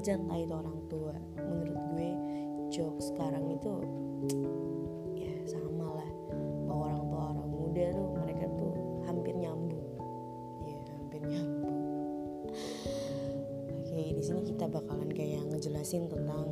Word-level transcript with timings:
remaja 0.00 0.16
entah 0.16 0.40
itu 0.40 0.54
orang 0.56 0.80
tua 0.88 1.12
menurut 1.36 1.76
gue 1.92 2.10
joke 2.72 3.00
sekarang 3.04 3.52
itu 3.52 3.72
ya 5.12 5.28
sama 5.44 6.00
lah 6.00 6.10
bahwa 6.64 6.88
orang 6.88 7.04
tua 7.12 7.22
orang 7.36 7.48
muda 7.52 7.84
tuh 7.92 8.08
mereka 8.16 8.44
tuh 8.56 8.72
hampir 9.04 9.36
nyambung 9.36 9.84
ya 10.64 10.80
hampir 10.96 11.20
nyambung 11.20 11.76
oke 13.76 14.04
di 14.16 14.22
sini 14.24 14.40
kita 14.40 14.64
bakalan 14.72 15.12
kayak 15.12 15.44
ngejelasin 15.52 16.08
tentang 16.08 16.48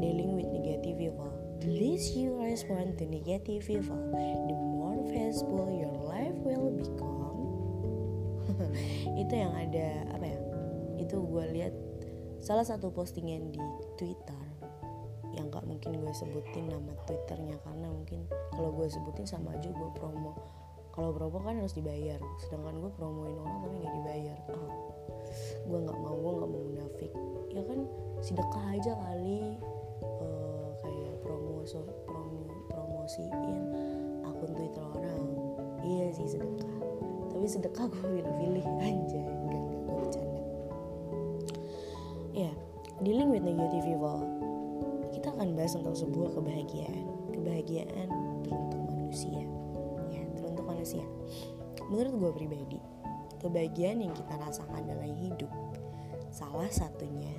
dealing 0.00 0.32
with 0.32 0.48
negative 0.48 0.96
people. 0.96 1.32
The 1.60 1.68
less 1.68 2.16
you 2.16 2.32
respond 2.40 2.96
to 3.00 3.04
negative 3.08 3.64
people, 3.64 4.00
the 4.12 4.56
more 4.56 5.00
peaceful 5.08 5.68
your 5.68 5.96
life 6.04 6.36
will 6.44 6.72
become. 6.72 7.40
itu 9.20 9.32
yang 9.32 9.52
ada 9.52 10.08
apa 10.12 10.24
ya? 10.28 10.40
Itu 11.00 11.24
gue 11.24 11.44
lihat 11.56 11.72
salah 12.44 12.60
satu 12.60 12.92
postingan 12.92 13.56
di 13.56 13.62
Twitter 13.96 14.36
yang 15.32 15.48
gak 15.48 15.64
mungkin 15.64 15.96
gue 15.96 16.12
sebutin 16.12 16.68
nama 16.68 16.92
Twitternya 17.08 17.56
karena 17.64 17.88
mungkin 17.88 18.28
kalau 18.52 18.68
gue 18.76 18.84
sebutin 18.86 19.24
sama 19.24 19.56
aja 19.56 19.72
gue 19.72 19.90
promo. 19.96 20.36
Kalau 20.92 21.10
promo 21.10 21.42
kan 21.42 21.58
harus 21.58 21.74
dibayar, 21.74 22.22
sedangkan 22.46 22.78
gue 22.78 22.92
promoin 22.94 23.34
orang 23.34 23.66
tapi 23.66 23.76
nggak 23.82 23.94
dibayar. 23.98 24.38
Oh, 24.54 24.70
gue 25.66 25.78
nggak 25.88 25.98
mau, 25.98 26.14
gue 26.14 26.32
nggak 26.38 26.50
mau 26.54 26.62
munafik. 26.70 27.12
Ya 27.50 27.62
kan 27.66 27.78
sedekah 28.22 28.64
aja 28.78 28.92
kali 28.94 29.58
eh, 30.04 30.68
kayak 30.84 31.14
promo 31.24 31.66
promo 32.06 32.44
promosiin 32.70 33.62
akun 34.22 34.50
Twitter 34.54 34.84
orang 34.84 35.24
iya 35.82 36.08
sih 36.14 36.28
sedekah 36.28 36.76
tapi 37.32 37.46
sedekah 37.48 37.84
gue 37.92 38.00
pilih-pilih 38.20 38.66
aja 38.80 39.33
dealing 43.04 43.30
with 43.30 43.44
negative 43.44 43.84
people 43.84 44.20
kita 45.12 45.30
akan 45.30 45.54
bahas 45.54 45.76
tentang 45.76 45.94
sebuah 45.94 46.34
kebahagiaan 46.34 47.04
kebahagiaan 47.30 48.08
teruntuk 48.42 48.82
manusia 48.88 49.44
ya 50.10 50.22
teruntuk 50.34 50.64
manusia 50.64 51.04
menurut 51.92 52.12
gue 52.16 52.30
pribadi 52.44 52.78
kebahagiaan 53.44 54.00
yang 54.02 54.12
kita 54.16 54.34
rasakan 54.40 54.82
dalam 54.88 55.12
hidup 55.20 55.52
salah 56.32 56.66
satunya 56.72 57.30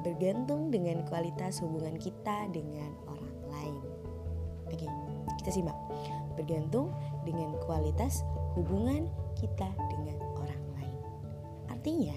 bergantung 0.00 0.72
dengan 0.72 1.04
kualitas 1.04 1.60
hubungan 1.60 1.96
kita 2.00 2.48
dengan 2.50 2.92
orang 3.04 3.34
lain. 3.52 3.76
Oke, 4.70 4.88
kita 5.42 5.50
simak. 5.52 5.76
Bergantung 6.38 6.94
dengan 7.28 7.52
kualitas 7.68 8.24
hubungan 8.56 9.04
kita 9.36 9.68
dengan 9.92 10.16
orang 10.40 10.62
lain. 10.80 10.96
Artinya, 11.68 12.16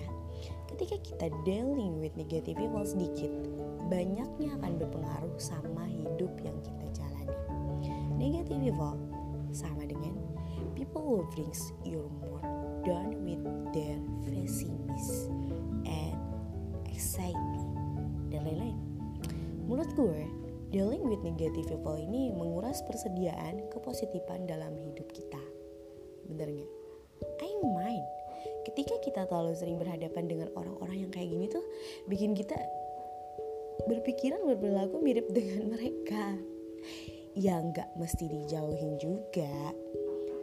ketika 0.73 0.97
kita 1.06 1.28
dealing 1.45 2.01
with 2.01 2.17
negative 2.17 2.57
people 2.57 2.81
sedikit, 2.81 3.29
banyaknya 3.94 4.57
akan 4.57 4.81
berpengaruh 4.81 5.38
sama 5.38 5.85
hidup 5.85 6.34
yang 6.41 6.57
kita 6.66 6.89
jalani. 6.97 7.38
Negative 8.17 8.57
people 8.57 8.97
sama 9.53 9.85
dengan 9.85 10.17
people 10.73 11.06
who 11.06 11.29
brings 11.38 11.62
your 11.85 12.09
mood 12.17 12.41
down 12.81 13.22
with 13.22 13.38
their 13.69 14.01
pessimism 14.25 15.53
and 15.85 16.17
anxiety 16.89 17.66
dan 18.33 18.41
lain-lain. 18.41 18.78
Menurut 19.69 19.94
gue, 19.94 20.25
dealing 20.73 21.06
with 21.06 21.22
negative 21.22 21.69
people 21.69 22.01
ini 22.01 22.33
menguras 22.33 22.81
persediaan 22.89 23.69
kepositifan 23.69 24.50
dalam 24.50 24.73
hidup 24.81 25.06
kita. 25.13 25.41
Bener 26.25 26.50
nggak? 26.50 26.72
I 27.45 27.51
mind. 27.62 28.22
Ketika 28.63 28.96
kita 29.03 29.22
terlalu 29.28 29.53
sering 29.56 29.78
berhadapan 29.79 30.24
dengan 30.28 30.47
orang-orang 30.56 31.07
yang 31.07 31.12
kayak 31.12 31.29
gini 31.29 31.46
tuh, 31.51 31.63
bikin 32.07 32.35
kita 32.35 32.56
berpikiran 33.88 34.44
berperilaku 34.47 34.96
mirip 35.03 35.28
dengan 35.38 35.75
mereka. 35.75 36.40
Ya 37.34 37.59
nggak 37.59 37.97
mesti 37.97 38.29
dijauhin 38.29 39.00
juga. 39.01 39.51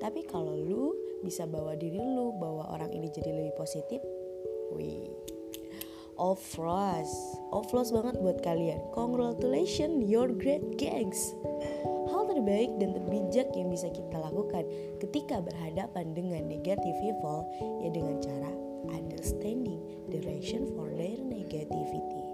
Tapi 0.01 0.25
kalau 0.25 0.57
lu 0.57 0.97
bisa 1.21 1.45
bawa 1.45 1.77
diri 1.77 2.01
lu, 2.01 2.33
bawa 2.41 2.73
orang 2.73 2.89
ini 2.97 3.13
jadi 3.13 3.37
lebih 3.37 3.53
positif, 3.53 4.01
wih, 4.73 5.13
Offros, 6.21 7.09
offros 7.49 7.89
banget 7.97 8.21
buat 8.21 8.45
kalian. 8.45 8.77
Congratulations, 8.93 10.05
you're 10.05 10.29
great 10.29 10.61
gangs. 10.77 11.33
Terbaik 12.41 12.73
dan 12.81 12.97
terbijak 12.97 13.53
yang 13.53 13.69
bisa 13.69 13.93
kita 13.93 14.17
lakukan 14.17 14.65
ketika 14.97 15.45
berhadapan 15.45 16.17
dengan 16.17 16.49
negative 16.49 16.97
people 17.05 17.45
ya 17.85 17.93
dengan 17.93 18.17
cara 18.17 18.49
understanding 18.97 19.77
the 20.09 20.25
reason 20.25 20.65
for 20.73 20.89
their 20.97 21.21
negativity. 21.21 22.25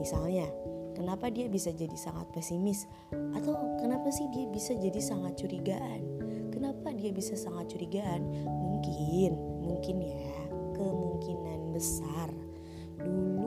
Misalnya, 0.00 0.48
kenapa 0.96 1.28
dia 1.28 1.44
bisa 1.44 1.76
jadi 1.76 1.92
sangat 1.92 2.24
pesimis 2.32 2.88
atau 3.36 3.52
kenapa 3.76 4.08
sih 4.08 4.32
dia 4.32 4.48
bisa 4.48 4.72
jadi 4.72 4.96
sangat 4.96 5.44
curigaan? 5.44 6.00
Kenapa 6.48 6.96
dia 6.96 7.12
bisa 7.12 7.36
sangat 7.36 7.68
curigaan? 7.68 8.24
Mungkin, 8.48 9.36
mungkin 9.60 10.08
ya, 10.08 10.40
kemungkinan 10.72 11.76
besar 11.76 12.32
dulu 12.96 13.37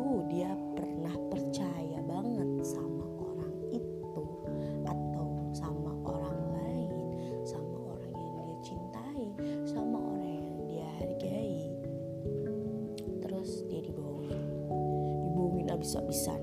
dibohongin 15.91 16.07
abis-abisan 16.07 16.41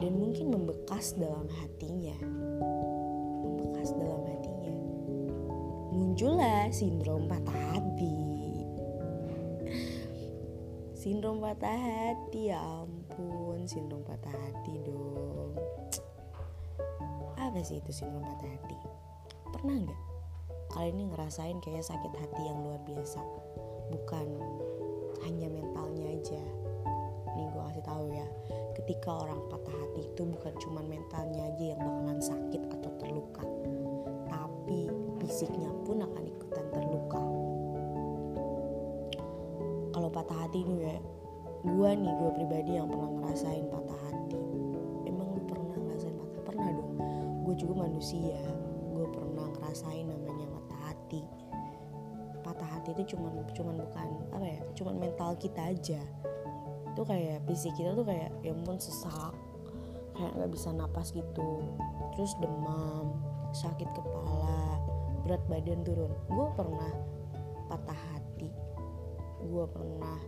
dan 0.00 0.12
mungkin 0.16 0.46
membekas 0.48 1.12
dalam 1.20 1.46
hatinya. 1.60 2.16
Membekas 3.44 3.92
dalam 3.92 4.22
hatinya. 4.24 4.74
Muncullah 5.92 6.72
sindrom 6.72 7.28
patah 7.28 7.76
hati. 7.76 8.16
Sindrom 10.98 11.38
patah 11.38 11.78
hati 11.78 12.50
ya 12.50 12.58
ampun 12.58 13.68
Sindrom 13.68 14.02
patah 14.02 14.32
hati 14.32 14.74
dong. 14.82 15.54
Apa 17.38 17.60
sih 17.62 17.78
itu 17.80 17.92
sindrom 17.92 18.24
patah 18.24 18.50
hati? 18.50 18.78
Pernah 19.52 19.76
nggak? 19.84 20.02
Kalian 20.68 20.94
ini 21.00 21.04
ngerasain 21.12 21.58
kayak 21.64 21.86
sakit 21.86 22.12
hati 22.12 22.42
yang 22.44 22.60
luar 22.60 22.80
biasa. 22.84 23.20
Bukan 23.88 24.28
hanya 25.24 25.48
mentalnya 25.48 26.12
aja 26.12 26.42
Nih 27.38 27.46
gue 27.54 27.62
kasih 27.70 27.84
tahu 27.86 28.04
ya. 28.10 28.26
Ketika 28.74 29.10
orang 29.14 29.38
patah 29.46 29.70
hati 29.70 30.10
itu 30.10 30.22
bukan 30.26 30.54
cuma 30.58 30.82
mentalnya 30.82 31.46
aja 31.54 31.64
yang 31.74 31.80
bakalan 31.82 32.18
sakit 32.18 32.62
atau 32.78 32.90
terluka 32.98 33.42
Tapi 34.26 34.90
fisiknya 35.22 35.70
pun 35.86 36.02
akan 36.02 36.24
ikutan 36.26 36.66
terluka. 36.74 37.22
Kalau 39.94 40.10
patah 40.10 40.38
hati 40.46 40.66
nih 40.66 40.80
ya 40.82 40.98
gue 41.58 41.90
nih 41.90 42.12
gue 42.22 42.30
pribadi 42.38 42.70
yang 42.78 42.90
pernah 42.90 43.10
ngerasain 43.22 43.66
patah 43.70 44.00
hati. 44.10 44.38
Emang 45.06 45.26
lu 45.34 45.42
pernah 45.46 45.74
ngerasain 45.78 46.14
patah 46.18 46.42
pernah 46.42 46.68
dong. 46.74 46.92
Gue 47.46 47.54
juga 47.54 47.86
manusia. 47.86 48.42
Gue 48.94 49.06
pernah 49.14 49.46
ngerasain 49.58 50.06
namanya 50.10 50.46
patah 50.58 50.80
hati. 50.90 51.22
Patah 52.42 52.68
hati 52.78 52.94
itu 52.98 53.14
cuman 53.14 53.46
cuman 53.54 53.74
bukan 53.78 54.08
apa 54.34 54.46
ya 54.46 54.60
cuman 54.78 54.94
mental 55.02 55.34
kita 55.34 55.74
aja 55.74 56.00
itu 56.98 57.06
kayak 57.06 57.38
fisik 57.46 57.78
kita 57.78 57.94
tuh 57.94 58.02
kayak 58.02 58.34
ya 58.42 58.50
ampun 58.50 58.74
sesak. 58.74 59.30
Kayak 60.18 60.34
nggak 60.34 60.50
bisa 60.50 60.74
napas 60.74 61.14
gitu. 61.14 61.62
Terus 62.18 62.34
demam 62.42 63.22
sakit 63.54 63.86
kepala 63.94 64.82
berat 65.22 65.38
badan 65.46 65.86
turun. 65.86 66.10
Gue 66.26 66.50
pernah 66.58 66.90
patah 67.70 67.94
hati. 67.94 68.50
Gue 69.46 69.62
pernah 69.70 70.18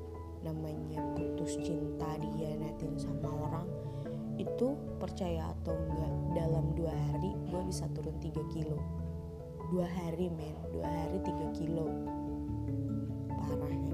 namanya 0.47 1.03
putus 1.19 1.59
cinta 1.59 2.07
dihianatin 2.23 2.95
sama 2.95 3.35
orang. 3.51 3.67
Itu 4.39 4.79
percaya 5.03 5.51
atau 5.59 5.75
enggak 5.75 6.15
dalam 6.39 6.71
dua 6.79 6.95
hari 6.95 7.35
gue 7.51 7.63
bisa 7.67 7.91
turun 7.99 8.15
3 8.23 8.31
kilo. 8.55 8.79
Dua 9.75 9.91
hari 9.91 10.31
men. 10.31 10.55
Dua 10.71 10.87
hari 10.87 11.19
3 11.19 11.51
kilo. 11.59 11.91
Parah 13.27 13.59
kan 13.59 13.90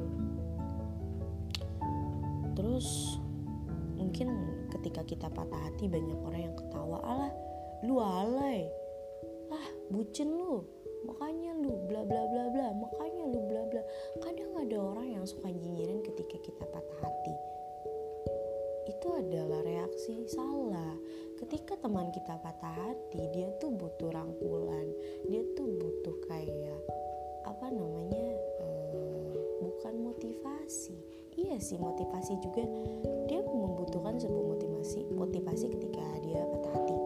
terus 2.77 3.17
mungkin 3.97 4.29
ketika 4.69 5.01
kita 5.09 5.33
patah 5.33 5.57
hati 5.65 5.89
banyak 5.89 6.21
orang 6.29 6.53
yang 6.53 6.57
ketawa 6.61 7.01
alah 7.09 7.33
lu 7.81 7.97
alay. 7.97 8.69
Ah 9.49 9.65
bucin 9.89 10.29
lu. 10.29 10.61
Makanya 11.09 11.57
lu 11.57 11.73
bla 11.89 12.05
bla 12.05 12.29
bla 12.29 12.53
bla. 12.53 12.77
Makanya 12.77 13.33
lu 13.33 13.41
bla 13.49 13.65
bla. 13.73 13.81
Kadang 14.21 14.61
ada 14.61 14.77
orang 14.77 15.09
yang 15.09 15.25
suka 15.25 15.49
nyinyirin 15.49 16.05
ketika 16.05 16.37
kita 16.37 16.69
patah 16.69 16.99
hati. 17.01 17.35
Itu 18.93 19.09
adalah 19.25 19.65
reaksi 19.65 20.29
salah. 20.29 21.01
Ketika 21.41 21.81
teman 21.81 22.13
kita 22.13 22.37
patah 22.45 22.77
hati 22.77 23.25
dia 23.33 23.57
tuh 23.57 23.73
butuh 23.73 24.13
rangkulan. 24.13 24.93
Dia 25.33 25.41
tuh 25.57 25.65
butuh 25.81 26.17
kayak 26.29 26.81
apa 27.49 27.73
namanya 27.73 28.37
uh, 28.61 29.33
bukan 29.65 30.13
motivasi 30.13 31.16
iya 31.37 31.57
sih 31.61 31.77
motivasi 31.81 32.37
juga. 32.41 32.65
Dia 33.29 33.41
membutuhkan 33.45 34.17
sebuah 34.21 34.45
motivasi 34.57 35.09
motivasi 35.13 35.67
ketika 35.73 36.05
dia 36.25 36.41
patah 36.43 36.73
hati. 36.77 36.97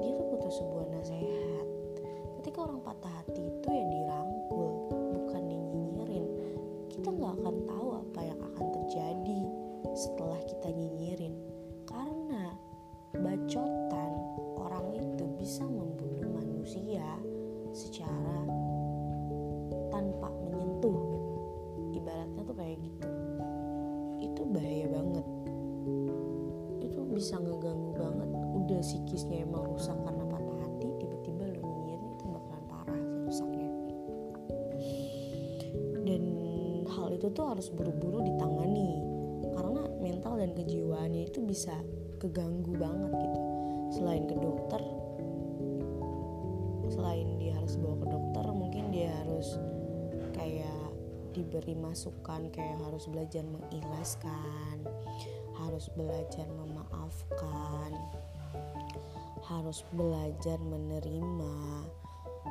Dia 0.00 0.10
tuh 0.16 0.26
butuh 0.28 0.52
sebuah 0.52 0.84
nasihat 0.92 1.55
itu 37.16 37.32
tuh 37.32 37.50
harus 37.50 37.72
buru-buru 37.72 38.22
ditangani. 38.22 39.00
Karena 39.56 39.82
mental 39.98 40.38
dan 40.38 40.52
kejiwaannya 40.52 41.32
itu 41.32 41.40
bisa 41.42 41.74
keganggu 42.20 42.76
banget 42.76 43.12
gitu. 43.12 43.40
Selain 43.96 44.24
ke 44.28 44.36
dokter 44.36 44.82
selain 46.96 47.36
dia 47.36 47.52
harus 47.58 47.74
bawa 47.76 47.96
ke 47.98 48.06
dokter 48.08 48.44
mungkin 48.54 48.84
dia 48.94 49.10
harus 49.26 49.58
kayak 50.32 50.90
diberi 51.34 51.74
masukan 51.76 52.48
kayak 52.54 52.78
harus 52.80 53.04
belajar 53.10 53.44
mengikhlaskan 53.44 54.76
harus 55.60 55.90
belajar 55.92 56.46
memaafkan 56.48 57.92
harus 59.46 59.86
belajar 59.94 60.58
menerima. 60.58 61.54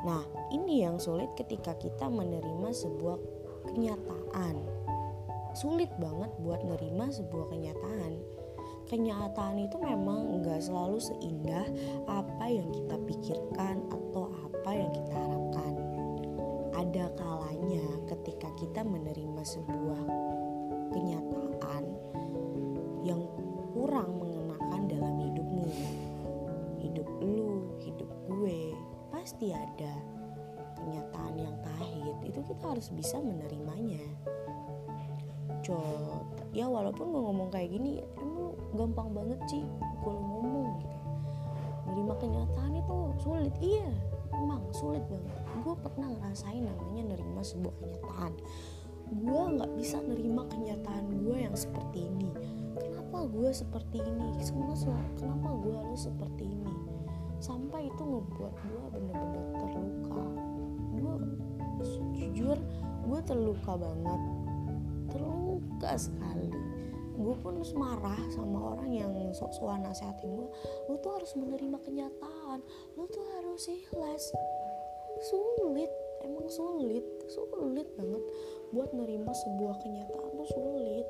Nah 0.00 0.24
ini 0.48 0.80
yang 0.80 0.96
sulit 0.96 1.28
ketika 1.36 1.76
kita 1.76 2.08
menerima 2.08 2.72
sebuah 2.72 3.20
kenyataan. 3.76 4.56
Sulit 5.52 5.92
banget 6.00 6.32
buat 6.40 6.64
nerima 6.64 7.12
sebuah 7.12 7.52
kenyataan. 7.52 8.16
Kenyataan 8.88 9.68
itu 9.68 9.76
memang 9.76 10.40
nggak 10.40 10.64
selalu 10.64 10.96
seindah 10.96 11.68
apa 12.08 12.46
yang 12.48 12.72
kita 12.72 12.96
pikirkan 13.04 13.84
atau 13.92 14.32
apa 14.32 14.70
yang 14.72 14.90
kita 14.96 15.12
harapkan. 15.12 15.74
Ada 16.72 17.12
kalanya 17.20 17.84
ketika 18.08 18.48
kita 18.56 18.80
menerima 18.80 19.42
sebuah 19.44 20.00
kenyataan 20.96 21.25
kenyataan 30.86 31.34
yang 31.34 31.56
pahit 31.66 32.16
itu 32.22 32.40
kita 32.46 32.64
harus 32.70 32.94
bisa 32.94 33.18
menerimanya. 33.18 34.06
Cot 35.66 36.46
ya 36.54 36.70
walaupun 36.70 37.10
gue 37.10 37.22
ngomong 37.26 37.50
kayak 37.50 37.74
gini 37.74 37.98
emang 38.22 38.54
gampang 38.78 39.10
banget 39.10 39.40
sih 39.50 39.66
kalau 40.06 40.22
ngomong 40.22 40.78
gitu. 40.78 40.98
Menerima 41.90 42.14
kenyataan 42.22 42.72
itu 42.78 42.96
sulit 43.18 43.54
iya 43.58 43.90
emang 44.30 44.62
sulit 44.70 45.02
banget. 45.10 45.42
Gue 45.66 45.74
pernah 45.82 46.08
ngerasain 46.14 46.62
namanya 46.62 47.02
nerima 47.18 47.42
sebuah 47.42 47.74
kenyataan. 47.82 48.32
Gue 49.10 49.42
nggak 49.58 49.72
bisa 49.74 49.98
nerima 50.06 50.46
kenyataan 50.46 51.04
gue 51.18 51.36
yang 51.50 51.56
seperti 51.58 52.06
ini. 52.06 52.30
Kenapa 52.78 53.26
gue 53.26 53.50
seperti 53.50 53.98
ini? 54.06 54.38
Semua 54.38 54.74
kenapa 55.18 55.50
gue 55.50 55.74
harus 55.74 56.06
seperti 56.06 56.46
ini? 56.46 56.74
Sampai 57.42 57.90
itu 57.90 58.02
ngebuat 58.02 58.54
gue 58.54 58.82
bener-bener 58.94 59.44
terluka 59.58 60.55
gue 60.98 61.16
jujur 62.16 62.58
gue 63.06 63.20
terluka 63.22 63.72
banget. 63.78 64.22
Terluka 65.14 65.92
sekali. 65.94 66.50
Gue 67.16 67.32
pun 67.40 67.64
marah 67.78 68.20
sama 68.28 68.76
orang 68.76 68.92
yang 68.92 69.12
sok-sokan 69.32 69.88
nasehatin 69.88 70.36
gue 70.36 70.48
lo 70.90 70.94
tuh 71.00 71.16
harus 71.16 71.32
menerima 71.38 71.78
kenyataan. 71.80 72.60
Lo 72.98 73.08
tuh 73.08 73.24
harus 73.38 73.62
ikhlas. 73.70 74.34
Sulit. 75.32 75.88
Emang 76.26 76.50
sulit. 76.50 77.04
Sulit 77.30 77.88
banget 77.94 78.22
buat 78.74 78.90
nerima 78.92 79.32
sebuah 79.32 79.80
kenyataan 79.80 80.30
tuh 80.34 80.48
sulit. 80.50 81.06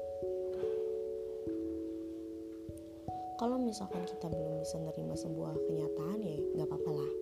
Kalau 3.37 3.61
misalkan 3.61 4.01
kita 4.09 4.33
belum 4.33 4.65
bisa 4.65 4.81
nerima 4.81 5.13
sebuah 5.13 5.53
kenyataan 5.69 6.19
ya 6.25 6.37
nggak 6.57 6.69
apa-apa 6.73 6.91
lah. 6.93 7.13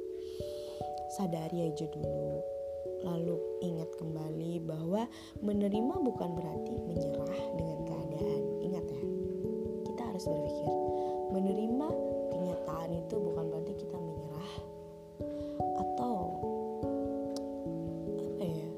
Sadari 1.14 1.70
aja 1.70 1.86
dulu 1.90 2.53
lalu 3.04 3.36
ingat 3.60 3.90
kembali 4.00 4.64
bahwa 4.64 5.04
menerima 5.44 5.94
bukan 6.00 6.30
berarti 6.32 6.74
menyerah 6.88 7.42
dengan 7.54 7.78
keadaan. 7.84 8.42
Ingat 8.64 8.84
ya 8.88 9.02
kita 9.84 10.02
harus 10.08 10.24
berpikir 10.24 10.72
menerima 11.36 11.88
kenyataan 12.32 12.90
itu 12.96 13.14
bukan 13.20 13.44
berarti 13.52 13.72
kita 13.76 13.96
menyerah. 14.00 14.52
Atau 15.74 16.16
apa 18.18 18.44
ya, 18.48 18.68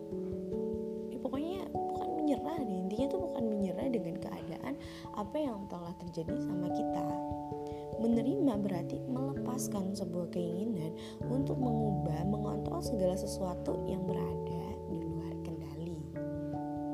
ya 1.15 1.19
pokoknya 1.23 1.61
bukan 1.71 2.09
menyerah 2.19 2.59
deh. 2.61 2.79
Intinya 2.83 3.07
tuh 3.09 3.21
bukan 3.31 3.45
menyerah 3.47 3.89
dengan 3.89 4.17
keadaan 4.19 4.75
apa 5.15 5.37
yang 5.39 5.65
telah 5.71 5.95
terjadi 6.03 6.35
sama 6.43 6.69
kita 6.75 7.07
Menerima 7.97 8.61
berarti 8.61 9.01
melepaskan 9.09 9.97
sebuah 9.97 10.29
keinginan 10.29 10.93
untuk 11.33 11.57
mengubah, 11.57 12.29
mengontrol 12.29 12.85
segala 12.85 13.17
sesuatu 13.17 13.81
yang 13.89 14.05
berada 14.05 14.65
di 14.93 15.01
luar 15.01 15.33
kendali. 15.41 15.97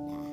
Nah, 0.07 0.29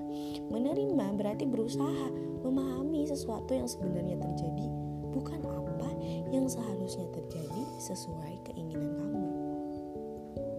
menerima 0.53 1.05
berarti 1.17 1.49
berusaha 1.49 2.13
memahami 2.45 3.09
sesuatu 3.09 3.57
yang 3.57 3.65
sebenarnya 3.65 4.21
terjadi, 4.21 4.67
bukan 5.09 5.41
apa 5.41 5.89
yang 6.29 6.45
seharusnya 6.45 7.09
terjadi 7.17 7.63
sesuai 7.81 8.33
keinginan 8.45 8.93
kamu. 8.93 9.25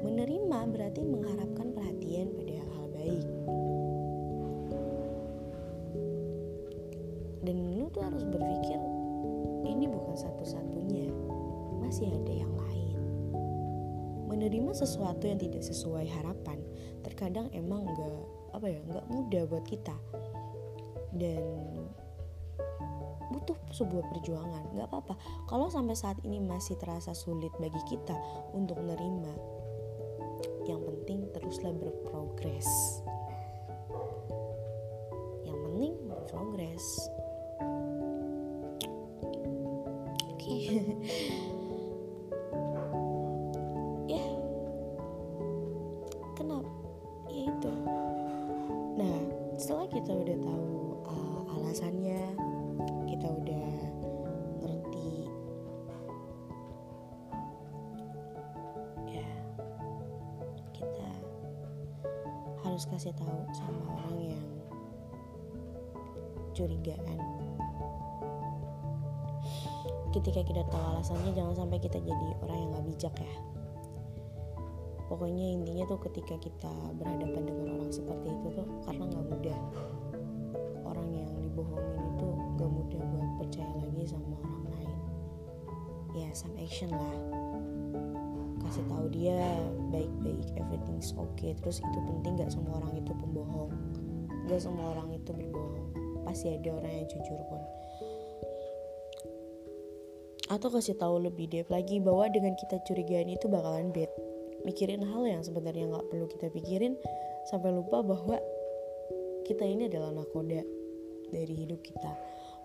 Menerima 0.03 0.59
berarti 0.75 1.07
mengharapkan 1.07 1.71
perhatian 1.71 2.35
pada 2.35 2.53
hal-hal 2.59 2.87
baik. 2.91 3.27
Dan 7.47 7.57
lu 7.79 7.87
tuh 7.95 8.05
harus 8.05 8.25
berpikir 8.27 8.81
ini 9.71 9.87
bukan 9.87 10.19
satu-satunya, 10.19 11.15
masih 11.79 12.11
ada 12.11 12.33
yang 12.35 12.51
lain. 12.59 12.99
Menerima 14.27 14.75
sesuatu 14.75 15.31
yang 15.31 15.39
tidak 15.39 15.63
sesuai 15.63 16.07
harapan 16.11 16.59
terkadang 17.07 17.47
emang 17.55 17.87
nggak 17.87 18.19
apa 18.55 18.67
ya 18.67 18.81
nggak 18.83 19.07
mudah 19.07 19.43
buat 19.47 19.65
kita. 19.67 19.95
Dan 21.15 21.43
butuh 23.31 23.59
sebuah 23.71 24.11
perjuangan 24.11 24.75
nggak 24.75 24.87
apa-apa. 24.91 25.15
Kalau 25.47 25.71
sampai 25.71 25.95
saat 25.95 26.19
ini 26.27 26.43
masih 26.43 26.75
terasa 26.79 27.15
sulit 27.15 27.55
bagi 27.63 27.79
kita 27.87 28.15
untuk 28.55 28.79
menerima 28.83 29.35
yang 30.67 30.83
penting 30.83 31.27
teruslah 31.35 31.75
berprogres. 31.75 32.71
Yang 35.43 35.59
penting 35.67 35.93
berprogres 36.07 36.87
ya. 44.07 44.27
Kenapa? 46.39 46.71
Ya 47.27 47.51
itu. 47.51 47.73
Nah 48.95 49.17
setelah 49.59 49.87
kita 49.91 50.13
udah 50.15 50.37
tahu 50.39 50.71
uh, 51.11 51.43
alasannya 51.59 52.23
kita 53.11 53.27
udah 53.27 53.71
ngerti. 54.63 55.27
Ya 59.11 59.27
kita 60.71 61.11
harus 62.63 62.87
kasih 62.87 63.11
tahu 63.19 63.43
sama 63.51 63.83
orang 63.99 64.39
yang 64.39 64.47
curigaan 66.55 67.19
ketika 70.11 70.43
kita 70.43 70.63
tahu 70.67 70.85
alasannya 70.95 71.31
jangan 71.35 71.55
sampai 71.55 71.79
kita 71.79 71.99
jadi 72.03 72.27
orang 72.43 72.59
yang 72.59 72.71
gak 72.75 72.87
bijak 72.91 73.15
ya. 73.23 73.35
Pokoknya 75.11 75.59
intinya 75.59 75.85
tuh 75.91 75.99
ketika 76.07 76.39
kita 76.39 76.71
berhadapan 76.95 77.43
dengan 77.43 77.67
orang 77.75 77.91
seperti 77.91 78.31
itu 78.31 78.47
tuh 78.55 78.67
karena 78.87 79.11
nggak 79.11 79.27
mudah. 79.27 79.61
Orang 80.87 81.09
yang 81.11 81.31
dibohongin 81.43 82.03
itu 82.15 82.29
gak 82.59 82.71
mudah 82.71 83.03
buat 83.11 83.31
percaya 83.43 83.75
lagi 83.75 84.03
sama 84.07 84.39
orang 84.39 84.63
lain. 84.71 84.99
Ya 86.15 86.31
some 86.31 86.55
action 86.59 86.95
lah. 86.95 87.17
Kasih 88.63 88.87
tahu 88.87 89.11
dia 89.11 89.43
baik-baik 89.91 90.47
everything's 90.55 91.11
okay. 91.19 91.59
Terus 91.59 91.83
itu 91.83 91.99
penting 92.07 92.39
gak 92.39 92.55
semua 92.55 92.79
orang 92.79 93.03
itu 93.03 93.11
pembohong. 93.11 93.75
Gak 94.47 94.63
semua 94.63 94.95
orang 94.95 95.11
itu 95.11 95.31
berbohong. 95.35 95.91
Pasti 96.23 96.55
ada 96.55 96.71
orang 96.71 97.03
yang 97.03 97.07
jujur 97.11 97.41
pun 97.51 97.59
atau 100.51 100.67
kasih 100.67 100.99
tahu 100.99 101.23
lebih 101.31 101.47
deep 101.47 101.71
lagi 101.71 102.03
bahwa 102.03 102.27
dengan 102.27 102.59
kita 102.59 102.83
curigaan 102.83 103.31
itu 103.31 103.47
bakalan 103.47 103.95
bad. 103.95 104.11
Mikirin 104.67 105.07
hal 105.07 105.23
yang 105.25 105.43
sebenarnya 105.47 105.89
nggak 105.89 106.07
perlu 106.11 106.27
kita 106.27 106.51
pikirin 106.51 106.99
sampai 107.49 107.71
lupa 107.71 108.03
bahwa 108.03 108.37
kita 109.47 109.63
ini 109.65 109.87
adalah 109.87 110.11
nakoda 110.11 110.61
dari 111.31 111.55
hidup 111.55 111.81
kita. 111.87 112.13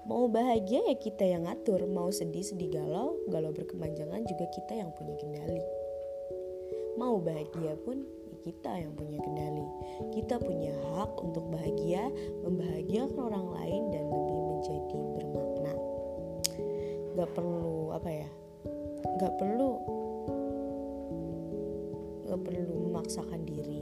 Mau 0.06 0.30
bahagia 0.30 0.82
ya 0.86 0.98
kita 0.98 1.25
yang 1.25 1.46
ngatur 1.46 1.86
mau 1.89 2.10
sedih 2.10 2.46
sedih 2.46 2.74
galau 2.74 3.18
galau 3.30 3.54
berkepanjangan 3.54 4.22
juga 4.25 4.46
kita 4.54 4.74
yang 4.82 4.89
punya 4.98 5.15
kendali. 5.22 5.63
Mau 6.98 7.22
bahagia 7.22 7.77
pun 7.86 8.01
ya 8.34 8.38
kita 8.42 8.72
yang 8.82 8.94
punya 8.98 9.22
kendali. 9.22 9.65
Kita 10.13 10.42
punya 10.42 10.74
hak 10.98 11.12
untuk 11.22 11.48
bahagia 11.54 12.10
membahagiakan 12.46 13.18
orang 13.30 13.48
lain 13.62 13.82
dan 13.94 14.04
lebih 14.10 14.38
menjadi 14.51 15.00
bermakna 15.18 15.55
gak 17.16 17.32
perlu 17.32 17.96
apa 17.96 18.10
ya 18.12 18.30
gak 19.18 19.34
perlu 19.40 19.72
gak 22.26 22.42
perlu 22.42 22.74
memaksakan 22.90 23.46
diri. 23.46 23.80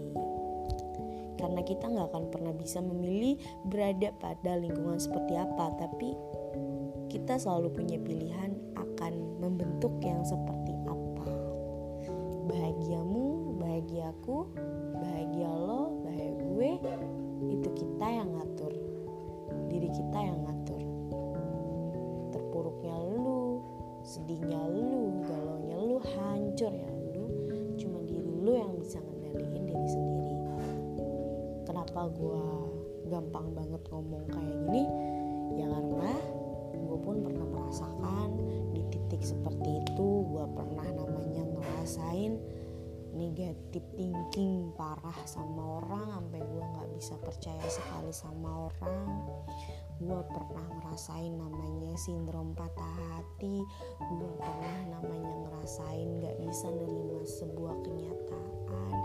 Karena 1.40 1.60
kita 1.60 1.92
nggak 1.92 2.08
akan 2.14 2.26
pernah 2.32 2.54
bisa 2.56 2.80
memilih 2.80 3.36
berada 3.68 4.16
pada 4.16 4.56
lingkungan 4.56 4.96
seperti 4.96 5.36
apa 5.36 5.76
tapi 5.76 6.16
kita 7.12 7.36
selalu 7.36 7.74
punya 7.78 7.98
pilihan 8.00 8.56
akan 8.74 9.14
membentuk 9.44 9.92
yang 10.00 10.24
seperti 10.24 10.72
apa. 10.88 11.28
Bahagiamu 12.48 13.60
bahagiaku 13.60 14.38
bahagia 14.98 15.52
lo 15.52 16.00
bahagia 16.06 16.34
gue 16.54 16.72
itu 17.52 17.70
kita 17.76 18.08
yang 18.08 18.30
ngatur. 18.34 18.74
Diri 19.68 19.90
kita 19.92 20.20
yang 20.22 20.40
ngatur. 20.48 20.82
Terpuruknya 22.32 22.96
lu 22.98 23.23
sedihnya 24.14 24.62
lu 24.70 25.26
galaunya 25.26 25.74
lu 25.74 25.98
hancur 25.98 26.70
ya 26.70 26.92
lu 27.18 27.26
cuma 27.82 27.98
diri 28.06 28.30
lu 28.46 28.52
yang 28.54 28.78
bisa 28.78 29.02
ngendaliin 29.02 29.66
diri 29.66 29.88
sendiri. 29.90 30.38
Kenapa 31.66 32.14
gue 32.14 32.46
gampang 33.10 33.50
banget 33.58 33.82
ngomong 33.90 34.30
kayak 34.30 34.54
gini? 34.70 34.86
Ya 35.58 35.66
karena 35.66 36.14
gue 36.78 36.98
pun 37.02 37.26
pernah 37.26 37.48
merasakan 37.58 38.30
di 38.78 38.86
titik 38.94 39.26
seperti 39.26 39.82
itu 39.82 40.08
gue 40.30 40.46
pernah 40.54 40.88
namanya 40.94 41.44
ngerasain 41.50 42.38
negatif 43.18 43.82
thinking 43.98 44.70
parah 44.78 45.18
sama 45.26 45.82
orang 45.82 46.06
sampai 46.22 46.42
gue 46.42 46.64
nggak 46.70 46.90
bisa 46.98 47.14
percaya 47.18 47.66
sekali 47.66 48.14
sama 48.14 48.70
orang 48.70 49.26
gue 50.04 50.22
pernah 50.36 50.68
ngerasain 50.80 51.32
namanya 51.32 51.96
sindrom 51.96 52.52
patah 52.52 52.96
hati. 53.16 53.64
Gue 54.20 54.32
pernah 54.36 55.00
namanya 55.00 55.32
ngerasain 55.48 56.20
nggak 56.20 56.36
bisa 56.44 56.68
nerima 56.68 57.24
sebuah 57.24 57.76
kenyataan. 57.88 58.96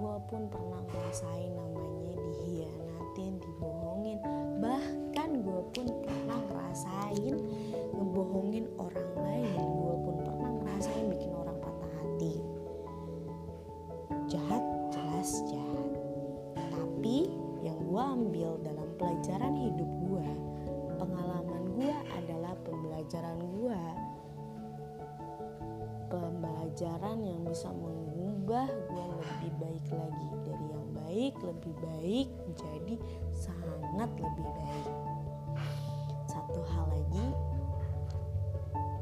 Gue 0.00 0.16
pun 0.32 0.48
pernah 0.48 0.80
ngerasain 0.88 1.52
namanya 1.52 2.16
dihianatin 2.16 3.36
dibohongin. 3.36 4.18
Bahkan 4.64 5.30
gue 5.44 5.60
pun 5.76 5.86
pernah 6.08 6.40
ngerasain 6.48 7.36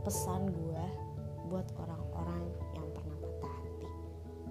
pesan 0.09 0.49
gue 0.49 0.85
buat 1.53 1.69
orang-orang 1.85 2.49
yang 2.73 2.89
pernah 2.97 3.21
patah 3.21 3.53
hati. 3.61 3.89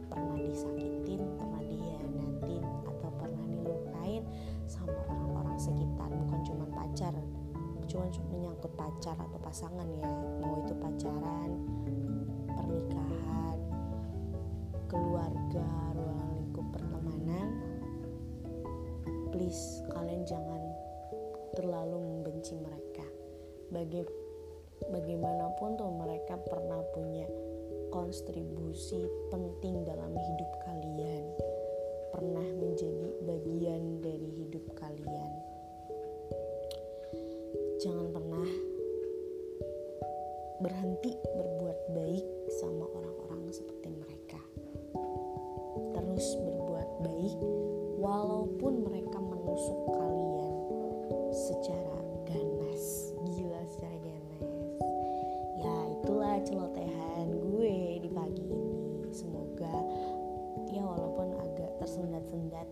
Pernah 0.06 0.38
disakitin 0.38 1.22
pernah 1.34 1.62
dihianatin 1.66 2.62
atau 2.86 3.10
pernah 3.18 3.42
dilukain 3.50 4.22
sama 4.70 4.94
orang-orang 5.10 5.58
sekitar. 5.58 6.14
Bukan 6.14 6.40
cuma 6.46 6.66
pacar 6.78 7.10
cuma 7.90 8.06
menyangkut 8.30 8.70
pacar 8.78 9.18
atau 9.18 9.40
pasangan 9.42 9.90
ya. 9.98 10.06
Mau 10.46 10.62
itu 10.62 10.78
pacaran 10.78 11.50
pernikahan 12.54 13.58
keluarga 14.86 15.66
ruang 15.98 16.38
lingkup 16.38 16.70
pertemanan 16.70 17.48
please 19.34 19.82
kalian 19.90 20.22
jangan 20.22 20.62
terlalu 21.58 21.98
membenci 21.98 22.54
mereka. 22.62 23.10
Baga 23.74 24.06
bagaimanapun 24.86 25.78
tuh 25.78 25.90
mereka 25.90 26.38
pernah 26.46 26.82
punya 26.94 27.26
kontribusi 27.90 29.02
penting 29.34 29.82
dalam 29.88 30.14
hidup 30.14 30.52
kalian. 30.64 31.26
Pernah 32.14 32.48
menjadi 32.62 33.10
bagian 33.26 34.02
dari 34.02 34.30
hidup 34.42 34.66
kalian. 34.78 35.32
Jangan 37.78 38.08
pernah 38.10 38.50
berhenti 40.58 41.14
berbuat 41.14 41.80
baik 41.94 42.26
sama 42.58 42.86
orang-orang 42.90 43.54
seperti 43.54 43.94
mereka. 43.94 44.42
Terus 45.94 46.26
berbuat 46.42 46.90
baik 47.06 47.38
walaupun 48.02 48.74
mereka 48.82 49.18
menusuk 49.22 49.80
kalian 49.94 50.54
secara 51.34 51.97
celotehan 56.48 57.28
gue 57.28 58.00
di 58.00 58.08
pagi 58.08 58.44
ini. 58.48 59.04
Semoga 59.12 59.76
ya 60.72 60.80
walaupun 60.80 61.36
agak 61.44 61.76
tersendat-sendat 61.84 62.68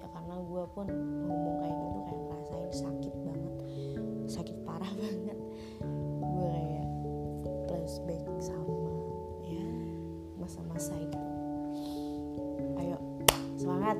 ya 0.00 0.08
karena 0.12 0.36
gue 0.44 0.64
pun 0.76 0.86
ngomong 1.24 1.56
kayak 1.64 1.76
gitu 1.80 1.98
kayak 2.04 2.22
ngerasain 2.28 2.72
sakit 2.72 3.14
banget. 3.24 3.54
Sakit 4.28 4.56
parah 4.68 4.92
banget. 5.00 5.38
Gue 6.20 6.48
kayak 6.52 6.88
flashback 7.64 8.24
sama 8.44 8.92
ya 9.48 9.64
masa-masa 10.36 10.92
itu. 11.00 11.20
Ayo 12.76 13.00
semangat. 13.56 13.96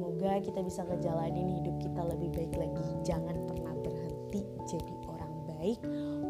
Semoga 0.00 0.32
kita 0.42 0.60
bisa 0.64 0.80
ngejalanin 0.84 1.60
hidup 1.60 1.76
kita 1.82 2.02
lebih 2.14 2.30
baik 2.34 2.54
lagi. 2.54 2.84
Jangan 3.04 3.49
baik 5.60 5.80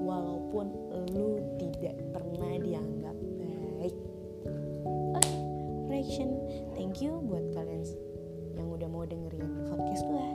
walaupun 0.02 0.74
lu 1.14 1.38
tidak 1.62 1.94
pernah 2.10 2.58
dianggap 2.58 3.16
baik. 3.78 3.96
Oke 5.14 5.32
reaction. 5.86 6.34
Thank 6.74 6.98
you 6.98 7.22
buat 7.22 7.54
kalian 7.54 7.86
yang 8.58 8.68
udah 8.74 8.88
mau 8.90 9.06
dengerin 9.06 9.70
podcast 9.70 10.02
gue 10.02 10.26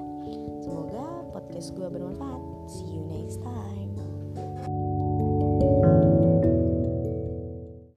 semoga 0.63 1.27
podcast 1.35 1.75
gue 1.75 1.87
bermanfaat. 1.91 2.41
See 2.71 2.87
you 2.87 3.03
next 3.11 3.43
time 3.43 4.94